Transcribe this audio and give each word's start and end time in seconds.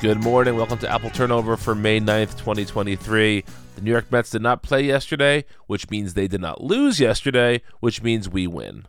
Good 0.00 0.22
morning. 0.22 0.54
Welcome 0.54 0.78
to 0.78 0.88
Apple 0.88 1.10
Turnover 1.10 1.56
for 1.56 1.74
May 1.74 1.98
9th, 1.98 2.38
2023. 2.38 3.44
The 3.74 3.80
New 3.80 3.90
York 3.90 4.12
Mets 4.12 4.30
did 4.30 4.42
not 4.42 4.62
play 4.62 4.82
yesterday, 4.82 5.44
which 5.66 5.90
means 5.90 6.14
they 6.14 6.28
did 6.28 6.40
not 6.40 6.62
lose 6.62 7.00
yesterday, 7.00 7.62
which 7.80 8.00
means 8.00 8.28
we 8.28 8.46
win. 8.46 8.86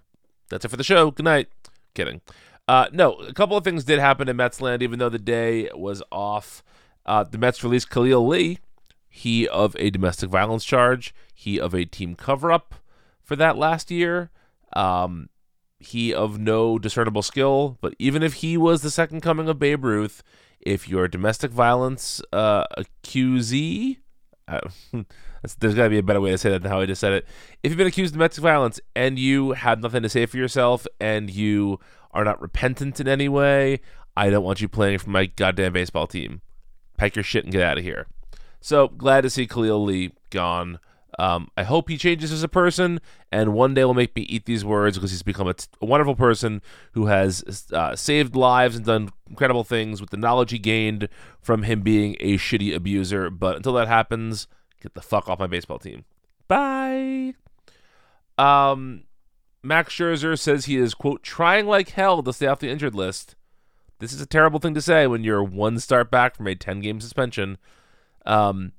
That's 0.49 0.65
it 0.65 0.67
for 0.67 0.77
the 0.77 0.83
show. 0.83 1.09
Good 1.09 1.23
night. 1.23 1.47
Kidding. 1.95 2.21
Uh, 2.67 2.89
no, 2.91 3.13
a 3.13 3.33
couple 3.33 3.57
of 3.57 3.63
things 3.63 3.85
did 3.85 3.97
happen 3.97 4.29
in 4.29 4.37
Metsland, 4.37 4.83
even 4.83 4.99
though 4.99 5.09
the 5.09 5.17
day 5.17 5.67
was 5.73 6.03
off. 6.11 6.63
Uh, 7.07 7.23
the 7.23 7.39
Mets 7.39 7.63
released 7.63 7.89
Khalil 7.89 8.27
Lee, 8.27 8.59
he 9.09 9.47
of 9.47 9.75
a 9.79 9.89
domestic 9.89 10.29
violence 10.29 10.63
charge, 10.63 11.15
he 11.33 11.59
of 11.59 11.73
a 11.73 11.85
team 11.85 12.13
cover 12.13 12.51
up 12.51 12.75
for 13.23 13.35
that 13.35 13.57
last 13.57 13.89
year. 13.89 14.29
Um, 14.73 15.29
he 15.79 16.13
of 16.13 16.37
no 16.37 16.77
discernible 16.77 17.23
skill, 17.23 17.79
but 17.81 17.95
even 17.97 18.21
if 18.21 18.35
he 18.35 18.57
was 18.57 18.83
the 18.83 18.91
second 18.91 19.21
coming 19.21 19.49
of 19.49 19.57
Babe 19.57 19.83
Ruth, 19.83 20.21
if 20.61 20.87
you're 20.87 21.05
a 21.05 21.11
domestic 21.11 21.51
violence 21.51 22.21
uh, 22.33 22.65
accusee, 22.77 23.97
uh, 24.47 24.59
there's 25.59 25.75
got 25.75 25.83
to 25.83 25.89
be 25.89 25.97
a 25.97 26.03
better 26.03 26.21
way 26.21 26.31
to 26.31 26.37
say 26.37 26.49
that 26.49 26.61
than 26.61 26.71
how 26.71 26.79
I 26.79 26.85
just 26.85 27.01
said 27.01 27.13
it. 27.13 27.27
If 27.63 27.71
you've 27.71 27.77
been 27.77 27.87
accused 27.87 28.13
of 28.13 28.17
domestic 28.17 28.41
violence 28.41 28.79
and 28.95 29.17
you 29.17 29.51
have 29.51 29.81
nothing 29.81 30.03
to 30.03 30.09
say 30.09 30.25
for 30.25 30.37
yourself 30.37 30.85
and 30.99 31.29
you 31.29 31.79
are 32.11 32.23
not 32.23 32.41
repentant 32.41 32.99
in 32.99 33.07
any 33.07 33.29
way, 33.29 33.81
I 34.17 34.29
don't 34.29 34.43
want 34.43 34.61
you 34.61 34.67
playing 34.67 34.99
for 34.99 35.09
my 35.09 35.27
goddamn 35.27 35.73
baseball 35.73 36.07
team. 36.07 36.41
Pack 36.97 37.15
your 37.15 37.23
shit 37.23 37.45
and 37.45 37.53
get 37.53 37.63
out 37.63 37.77
of 37.77 37.83
here. 37.83 38.07
So 38.59 38.89
glad 38.89 39.21
to 39.21 39.29
see 39.29 39.47
Khalil 39.47 39.83
Lee 39.83 40.11
gone. 40.29 40.79
Um, 41.17 41.49
I 41.57 41.63
hope 41.63 41.89
he 41.89 41.97
changes 41.97 42.31
as 42.31 42.43
a 42.43 42.47
person, 42.47 43.01
and 43.31 43.53
one 43.53 43.73
day 43.73 43.83
will 43.83 43.93
make 43.93 44.15
me 44.15 44.21
eat 44.23 44.45
these 44.45 44.63
words 44.63 44.97
because 44.97 45.11
he's 45.11 45.23
become 45.23 45.47
a, 45.47 45.53
t- 45.53 45.67
a 45.81 45.85
wonderful 45.85 46.15
person 46.15 46.61
who 46.93 47.07
has 47.07 47.65
uh, 47.73 47.95
saved 47.95 48.35
lives 48.35 48.75
and 48.75 48.85
done 48.85 49.09
incredible 49.27 49.63
things 49.63 50.01
with 50.01 50.11
the 50.11 50.17
knowledge 50.17 50.51
he 50.51 50.59
gained 50.59 51.09
from 51.41 51.63
him 51.63 51.81
being 51.81 52.15
a 52.19 52.37
shitty 52.37 52.75
abuser. 52.75 53.29
But 53.29 53.55
until 53.55 53.73
that 53.73 53.87
happens, 53.87 54.47
get 54.81 54.93
the 54.93 55.01
fuck 55.01 55.27
off 55.27 55.39
my 55.39 55.47
baseball 55.47 55.79
team. 55.79 56.05
Bye. 56.47 57.33
Um, 58.37 59.03
Max 59.63 59.93
Scherzer 59.93 60.37
says 60.39 60.65
he 60.65 60.77
is 60.77 60.93
quote 60.93 61.23
trying 61.23 61.65
like 61.65 61.89
hell 61.89 62.23
to 62.23 62.33
stay 62.33 62.47
off 62.47 62.59
the 62.59 62.69
injured 62.69 62.95
list. 62.95 63.35
This 63.99 64.13
is 64.13 64.21
a 64.21 64.25
terrible 64.25 64.59
thing 64.59 64.73
to 64.75 64.81
say 64.81 65.07
when 65.07 65.23
you're 65.23 65.43
one 65.43 65.79
start 65.79 66.09
back 66.09 66.35
from 66.35 66.47
a 66.47 66.55
ten 66.55 66.79
game 66.79 67.01
suspension. 67.01 67.57
Um, 68.25 68.71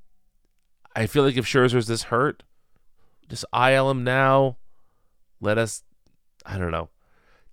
I 0.95 1.07
feel 1.07 1.23
like 1.23 1.37
if 1.37 1.45
Scherzer's 1.45 1.87
this 1.87 2.03
hurt, 2.03 2.43
just 3.29 3.45
IL 3.53 3.89
him 3.89 4.03
now. 4.03 4.57
Let 5.39 5.57
us. 5.57 5.83
I 6.45 6.57
don't 6.57 6.71
know. 6.71 6.89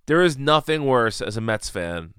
There 0.07 0.21
is 0.21 0.37
nothing 0.37 0.85
worse 0.85 1.21
as 1.21 1.37
a 1.37 1.41
Mets 1.41 1.69
fan. 1.69 2.13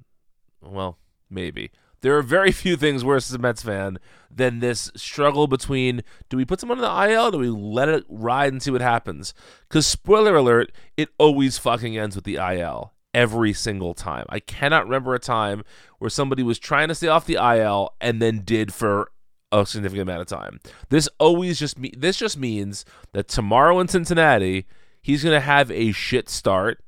Well, 0.63 0.99
maybe. 1.29 1.71
There 2.01 2.17
are 2.17 2.23
very 2.23 2.53
few 2.63 2.77
things 2.77 3.05
worse 3.05 3.31
as 3.31 3.35
a 3.35 3.39
Mets 3.39 3.63
fan 3.63 3.99
than 4.31 4.61
this 4.61 4.91
struggle 4.97 5.47
between 5.47 6.03
do 6.29 6.37
we 6.37 6.45
put 6.45 6.61
someone 6.61 6.79
in 6.79 6.83
the 6.83 7.11
IL 7.11 7.33
do 7.33 7.39
we 7.39 7.51
let 7.51 7.89
it 7.89 8.05
ride 8.09 8.53
and 8.53 8.63
see 8.63 8.71
what 8.71 8.81
happens? 8.81 9.35
Because, 9.69 9.87
spoiler 9.87 10.37
alert, 10.37 10.73
it 10.97 11.11
always 11.19 11.59
fucking 11.59 11.99
ends 11.99 12.17
with 12.17 12.25
the 12.25 12.37
IL 12.37 12.93
every 13.13 13.53
single 13.53 13.93
time. 13.95 14.25
I 14.29 14.41
cannot 14.41 14.85
remember 14.85 15.15
a 15.15 15.19
time 15.19 15.65
where 15.99 16.11
somebody 16.11 16.43
was 16.43 16.59
trying 16.59 16.89
to 16.89 16.95
stay 16.95 17.09
off 17.09 17.27
the 17.27 17.35
IL 17.35 17.95
and 18.01 18.23
then 18.23 18.43
did 18.45 18.73
for 18.73 19.11
a 19.53 19.67
significant 19.67 20.09
amount 20.09 20.21
of 20.21 20.27
time. 20.27 20.61
This 20.89 21.09
always 21.19 21.59
just 21.59 21.79
me- 21.79 21.95
this 21.97 22.17
just 22.17 22.39
means 22.39 22.85
that 23.13 23.29
tomorrow 23.29 23.81
in 23.81 23.89
Cincinnati, 23.89 24.67
he's 25.01 25.23
going 25.23 25.35
to 25.35 25.41
have 25.41 25.71
a 25.71 25.93
shit 25.93 26.29
start 26.29 26.83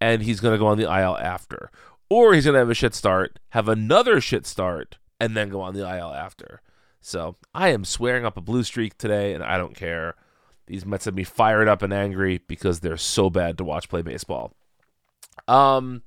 and 0.00 0.22
he's 0.22 0.40
going 0.40 0.54
to 0.54 0.58
go 0.58 0.66
on 0.66 0.78
the 0.78 0.84
IL 0.84 1.16
after. 1.16 1.70
Or 2.10 2.34
he's 2.34 2.44
going 2.44 2.54
to 2.54 2.60
have 2.60 2.70
a 2.70 2.74
shit 2.74 2.94
start, 2.94 3.38
have 3.50 3.68
another 3.68 4.20
shit 4.20 4.46
start 4.46 4.98
and 5.20 5.36
then 5.36 5.48
go 5.48 5.60
on 5.60 5.74
the 5.74 5.80
IL 5.80 6.12
after. 6.12 6.60
So, 7.00 7.36
I 7.54 7.68
am 7.68 7.84
swearing 7.84 8.24
up 8.24 8.36
a 8.36 8.40
blue 8.40 8.62
streak 8.62 8.96
today 8.96 9.34
and 9.34 9.44
I 9.44 9.58
don't 9.58 9.76
care. 9.76 10.14
These 10.66 10.86
Mets 10.86 11.04
have 11.04 11.14
me 11.14 11.24
fired 11.24 11.68
up 11.68 11.82
and 11.82 11.92
angry 11.92 12.40
because 12.46 12.80
they're 12.80 12.96
so 12.96 13.28
bad 13.28 13.58
to 13.58 13.64
watch 13.64 13.88
play 13.88 14.02
baseball. 14.02 14.52
Um 15.46 16.02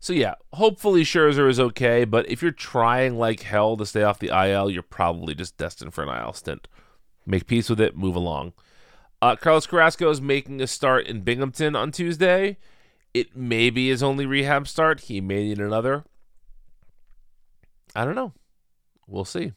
so 0.00 0.12
yeah, 0.12 0.34
hopefully 0.52 1.02
Scherzer 1.02 1.48
is 1.48 1.58
okay, 1.58 2.04
but 2.04 2.28
if 2.30 2.42
you're 2.42 2.50
trying 2.50 3.18
like 3.18 3.40
hell 3.40 3.76
to 3.76 3.86
stay 3.86 4.02
off 4.02 4.18
the 4.18 4.28
IL, 4.28 4.70
you're 4.70 4.82
probably 4.82 5.34
just 5.34 5.56
destined 5.56 5.94
for 5.94 6.04
an 6.04 6.08
IL 6.08 6.32
stint. 6.32 6.68
Make 7.26 7.46
peace 7.46 7.68
with 7.68 7.80
it, 7.80 7.96
move 7.96 8.14
along. 8.16 8.52
Uh, 9.20 9.34
Carlos 9.36 9.66
Carrasco 9.66 10.08
is 10.10 10.20
making 10.20 10.60
a 10.60 10.66
start 10.66 11.06
in 11.06 11.22
Binghamton 11.22 11.74
on 11.74 11.90
Tuesday. 11.90 12.56
It 13.12 13.36
may 13.36 13.70
be 13.70 13.88
his 13.88 14.02
only 14.02 14.26
rehab 14.26 14.68
start. 14.68 15.00
He 15.00 15.20
may 15.20 15.48
need 15.48 15.58
another. 15.58 16.04
I 17.96 18.04
don't 18.04 18.14
know. 18.14 18.32
We'll 19.08 19.24
see. 19.24 19.52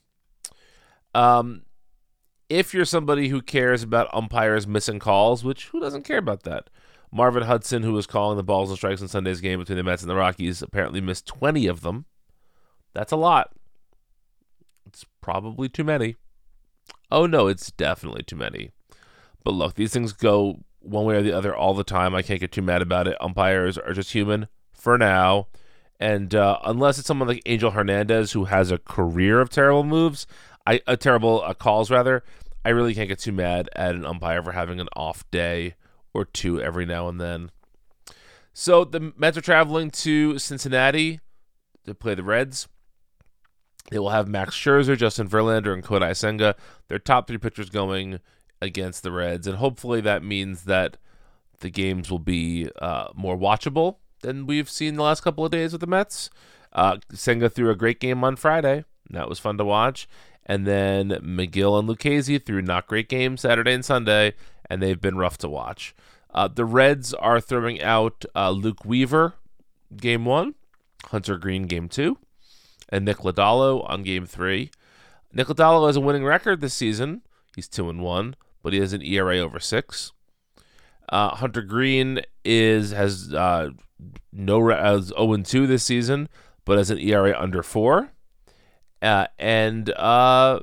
Um, 1.13 1.63
if 2.49 2.73
you're 2.73 2.85
somebody 2.85 3.29
who 3.29 3.41
cares 3.41 3.83
about 3.83 4.13
umpires 4.13 4.65
missing 4.65 4.99
calls, 4.99 5.43
which 5.43 5.67
who 5.67 5.79
doesn't 5.79 6.03
care 6.03 6.17
about 6.17 6.43
that? 6.43 6.69
Marvin 7.11 7.43
Hudson, 7.43 7.83
who 7.83 7.93
was 7.93 8.07
calling 8.07 8.37
the 8.37 8.43
balls 8.43 8.69
and 8.69 8.77
strikes 8.77 9.01
in 9.01 9.07
Sunday's 9.07 9.41
game 9.41 9.59
between 9.59 9.77
the 9.77 9.83
Mets 9.83 10.01
and 10.01 10.09
the 10.09 10.15
Rockies, 10.15 10.61
apparently 10.61 11.01
missed 11.01 11.25
20 11.27 11.67
of 11.67 11.81
them. 11.81 12.05
That's 12.93 13.11
a 13.11 13.17
lot. 13.17 13.51
It's 14.85 15.05
probably 15.21 15.69
too 15.69 15.83
many. 15.83 16.15
Oh 17.09 17.25
no, 17.25 17.47
it's 17.47 17.71
definitely 17.71 18.23
too 18.23 18.35
many. 18.35 18.71
But 19.43 19.53
look, 19.53 19.75
these 19.75 19.91
things 19.91 20.13
go 20.13 20.59
one 20.79 21.05
way 21.05 21.15
or 21.15 21.21
the 21.21 21.33
other 21.33 21.55
all 21.55 21.73
the 21.73 21.83
time. 21.83 22.15
I 22.15 22.21
can't 22.21 22.39
get 22.39 22.51
too 22.51 22.61
mad 22.61 22.81
about 22.81 23.07
it. 23.07 23.17
Umpires 23.21 23.77
are 23.77 23.93
just 23.93 24.13
human 24.13 24.47
for 24.73 24.97
now. 24.97 25.47
And 25.99 26.33
uh, 26.33 26.57
unless 26.63 26.97
it's 26.97 27.07
someone 27.07 27.27
like 27.27 27.43
Angel 27.45 27.71
Hernandez 27.71 28.31
who 28.31 28.45
has 28.45 28.71
a 28.71 28.79
career 28.79 29.39
of 29.39 29.49
terrible 29.49 29.83
moves, 29.83 30.25
I 30.65 30.81
uh, 30.87 30.95
terrible 30.95 31.43
uh, 31.45 31.53
calls 31.53 31.91
rather, 31.91 32.23
I 32.65 32.69
really 32.69 32.95
can't 32.95 33.09
get 33.09 33.19
too 33.19 33.31
mad 33.31 33.69
at 33.75 33.95
an 33.95 34.05
umpire 34.05 34.41
for 34.41 34.51
having 34.51 34.79
an 34.79 34.89
off 34.95 35.29
day 35.29 35.75
or 36.13 36.25
two 36.25 36.61
every 36.61 36.85
now 36.85 37.07
and 37.07 37.19
then. 37.19 37.51
So 38.53 38.83
the 38.83 39.13
Mets 39.17 39.37
are 39.37 39.41
traveling 39.41 39.91
to 39.91 40.37
Cincinnati 40.37 41.19
to 41.85 41.95
play 41.95 42.15
the 42.15 42.23
Reds. 42.23 42.67
They 43.89 43.99
will 43.99 44.09
have 44.09 44.27
Max 44.27 44.55
Scherzer, 44.55 44.97
Justin 44.97 45.27
Verlander, 45.27 45.73
and 45.73 45.83
Kodai 45.83 46.15
Senga, 46.15 46.55
their 46.87 46.99
top 46.99 47.27
three 47.27 47.37
pitchers 47.37 47.69
going 47.69 48.19
against 48.61 49.03
the 49.03 49.11
Reds, 49.11 49.47
and 49.47 49.57
hopefully 49.57 50.01
that 50.01 50.23
means 50.23 50.65
that 50.65 50.97
the 51.61 51.69
games 51.69 52.11
will 52.11 52.19
be 52.19 52.69
uh, 52.79 53.07
more 53.15 53.37
watchable 53.37 53.97
than 54.21 54.45
we've 54.45 54.69
seen 54.69 54.95
the 54.95 55.03
last 55.03 55.21
couple 55.21 55.43
of 55.43 55.51
days 55.51 55.71
with 55.71 55.81
the 55.81 55.87
Mets. 55.87 56.29
Uh, 56.73 56.97
Senga 57.11 57.49
threw 57.49 57.69
a 57.69 57.75
great 57.75 57.99
game 57.99 58.23
on 58.23 58.35
Friday. 58.35 58.85
That 59.09 59.27
was 59.27 59.39
fun 59.39 59.57
to 59.57 59.65
watch. 59.65 60.07
And 60.45 60.65
then 60.65 61.09
Megill 61.09 61.79
and 61.79 61.87
Lucchesi 61.87 62.43
threw 62.43 62.61
not 62.61 62.87
great 62.87 63.09
games 63.09 63.41
Saturday 63.41 63.73
and 63.73 63.85
Sunday, 63.85 64.33
and 64.71 64.81
they've 64.81 65.01
been 65.01 65.18
rough 65.18 65.38
to 65.38 65.50
watch. 65.50 65.94
Uh, 66.33 66.47
the 66.47 66.63
Reds 66.63 67.13
are 67.13 67.41
throwing 67.41 67.81
out 67.81 68.23
uh, 68.33 68.51
Luke 68.51 68.85
Weaver, 68.85 69.33
game 69.97 70.23
one, 70.23 70.56
Hunter 71.07 71.38
Greene, 71.38 71.68
game 71.68 71.89
two, 71.89 72.18
and 72.88 73.03
Nick 73.03 73.18
Lodolo 73.18 73.88
on 73.89 74.01
game 74.03 74.25
three. 74.25 74.71
Nick 75.33 75.47
Lodolo 75.47 75.88
has 75.88 75.97
a 75.97 76.01
winning 76.01 76.23
record 76.23 76.62
this 76.62 76.73
season. 76.73 77.21
He's 77.53 77.68
two 77.68 77.89
and 77.89 78.00
one, 78.00 78.38
but 78.63 78.71
he 78.71 78.79
has 78.79 78.94
an 78.94 79.01
ERA 79.01 79.39
over 79.39 79.59
six. 79.59 80.13
Uh, 81.09 81.35
Hunter 81.35 81.62
Greene 81.62 82.21
is 82.45 82.91
has 82.91 83.33
uh, 83.33 83.71
no 84.31 84.69
as 84.69 85.07
0 85.07 85.33
and 85.33 85.45
2 85.45 85.67
this 85.67 85.83
season, 85.83 86.29
but 86.63 86.77
has 86.77 86.89
an 86.89 86.97
ERA 86.97 87.38
under 87.38 87.62
four. 87.62 88.13
Uh, 89.01 89.27
and 89.38 89.89
uh, 89.89 90.62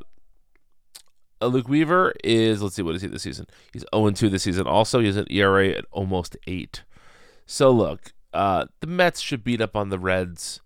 Luke 1.47 1.69
Weaver 1.69 2.15
is 2.25 2.63
let's 2.63 2.75
see 2.75 2.83
what 2.83 2.97
is 2.97 3.03
he 3.03 3.09
this 3.09 3.23
season? 3.23 3.47
He's 3.73 3.85
0 3.95 4.11
2 4.11 4.29
this 4.29 4.43
season. 4.43 4.67
Also, 4.67 5.01
he 5.01 5.07
has 5.07 5.17
an 5.17 5.27
ERA 5.31 5.69
at 5.69 5.85
almost 5.91 6.37
eight. 6.47 6.83
So 7.47 7.71
look, 7.71 8.13
uh, 8.33 8.67
the 8.81 8.87
Mets 8.87 9.21
should 9.21 9.45
beat 9.45 9.61
up 9.61 9.77
on 9.77 9.89
the 9.89 9.99
Reds. 9.99 10.61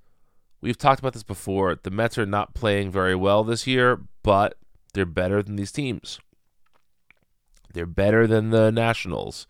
We've 0.60 0.78
talked 0.78 1.00
about 1.00 1.12
this 1.12 1.22
before. 1.22 1.76
The 1.80 1.90
Mets 1.90 2.18
are 2.18 2.26
not 2.26 2.54
playing 2.54 2.90
very 2.90 3.14
well 3.14 3.44
this 3.44 3.66
year, 3.66 4.00
but 4.22 4.56
they're 4.94 5.04
better 5.04 5.42
than 5.42 5.56
these 5.56 5.72
teams. 5.72 6.20
They're 7.72 7.86
better 7.86 8.26
than 8.26 8.50
the 8.50 8.70
Nationals. 8.70 9.46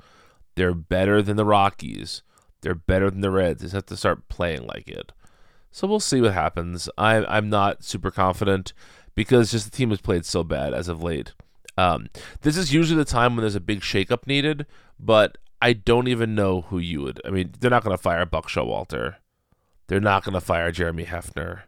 They're 0.55 0.75
better 0.75 1.23
than 1.23 1.37
the 1.37 1.45
Rockies. 1.45 2.23
They're 2.63 2.75
better 2.75 3.11
than 3.11 3.21
the 3.21 3.31
Reds. 3.31 3.61
They 3.61 3.67
just 3.67 3.75
have 3.75 3.87
to 3.87 3.97
start 3.97 4.29
playing 4.29 4.67
like 4.67 4.89
it. 4.89 5.13
So 5.71 5.87
we'll 5.87 6.01
see 6.01 6.21
what 6.21 6.35
happens. 6.35 6.89
I, 6.99 7.25
I'm 7.25 7.49
not 7.49 7.83
super 7.83 8.11
confident 8.11 8.73
because 9.14 9.50
just 9.50 9.70
the 9.70 9.76
team 9.76 9.91
has 9.91 10.00
played 10.00 10.25
so 10.25 10.43
bad 10.43 10.75
as 10.75 10.88
of 10.88 11.03
late. 11.03 11.32
Um, 11.76 12.09
this 12.43 12.56
is 12.56 12.73
usually 12.73 12.99
the 12.99 13.05
time 13.05 13.35
when 13.35 13.43
there's 13.43 13.55
a 13.55 13.61
big 13.61 13.81
shakeup 13.81 14.26
needed, 14.26 14.67
but 14.99 15.38
I 15.61 15.73
don't 15.73 16.09
even 16.09 16.35
know 16.35 16.62
who 16.62 16.79
you 16.79 17.03
would. 17.03 17.20
I 17.25 17.31
mean, 17.31 17.53
they're 17.59 17.70
not 17.70 17.85
going 17.85 17.97
to 17.97 18.03
fire 18.03 18.26
Buck 18.26 18.49
Showalter. 18.49 19.17
They're 19.87 20.00
not 20.00 20.25
going 20.25 20.35
to 20.35 20.41
fire 20.41 20.73
Jeremy 20.73 21.05
Hefner. 21.05 21.62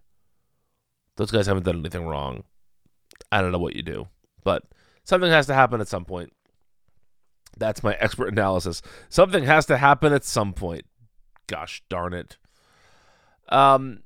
Those 1.16 1.30
guys 1.30 1.46
haven't 1.46 1.64
done 1.64 1.78
anything 1.78 2.06
wrong. 2.06 2.44
I 3.30 3.40
don't 3.40 3.52
know 3.52 3.58
what 3.58 3.76
you 3.76 3.82
do, 3.82 4.08
but 4.42 4.64
something 5.04 5.30
has 5.30 5.46
to 5.46 5.54
happen 5.54 5.80
at 5.80 5.88
some 5.88 6.04
point. 6.04 6.32
That's 7.56 7.82
my 7.82 7.94
expert 7.94 8.28
analysis. 8.28 8.82
Something 9.08 9.44
has 9.44 9.66
to 9.66 9.76
happen 9.76 10.12
at 10.12 10.24
some 10.24 10.52
point. 10.52 10.86
Gosh 11.46 11.82
darn 11.88 12.14
it. 12.14 12.36
Um, 13.48 14.02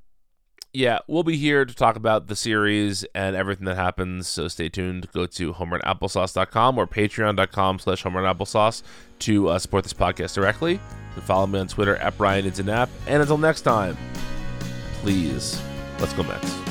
yeah, 0.72 0.98
we'll 1.06 1.22
be 1.22 1.36
here 1.36 1.64
to 1.64 1.74
talk 1.74 1.96
about 1.96 2.26
the 2.26 2.36
series 2.36 3.04
and 3.14 3.34
everything 3.34 3.64
that 3.64 3.76
happens. 3.76 4.28
So 4.28 4.48
stay 4.48 4.68
tuned. 4.68 5.10
Go 5.12 5.26
to 5.26 5.54
homerunapplesauce.com 5.54 6.78
or 6.78 6.86
patreon.com 6.86 7.78
slash 7.78 8.02
homerunapplesauce 8.04 8.82
to 9.20 9.48
uh, 9.48 9.58
support 9.58 9.84
this 9.84 9.94
podcast 9.94 10.34
directly. 10.34 10.80
And 11.14 11.24
follow 11.24 11.46
me 11.46 11.58
on 11.58 11.68
Twitter 11.68 11.96
at 11.96 12.16
Brian 12.18 12.46
And 12.46 13.22
until 13.22 13.38
next 13.38 13.62
time, 13.62 13.96
please, 15.02 15.60
let's 16.00 16.12
go 16.12 16.22
Mets. 16.22 16.67